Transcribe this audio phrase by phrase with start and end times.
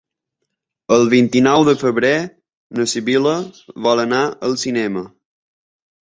[0.93, 2.13] El vint-i-nou de febrer
[2.79, 3.33] na Sibil·la
[3.89, 5.05] vol anar al cinema.